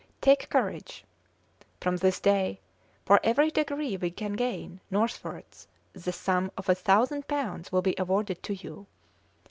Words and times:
Take 0.19 0.49
courage. 0.49 1.05
From 1.79 1.97
this 1.97 2.19
day, 2.19 2.59
for 3.05 3.19
every 3.23 3.51
degree 3.51 3.97
we 3.97 4.09
can 4.09 4.33
gain 4.33 4.79
northwards 4.89 5.67
the 5.93 6.11
sum 6.11 6.51
of 6.57 6.67
a 6.67 6.73
thousand 6.73 7.27
pounds 7.27 7.71
will 7.71 7.83
be 7.83 7.93
awarded 7.99 8.41
to 8.41 8.55
you. 8.55 8.87